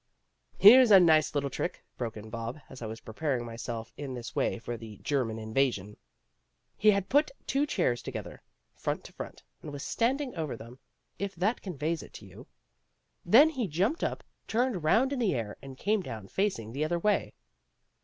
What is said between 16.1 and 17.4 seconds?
facing the other way.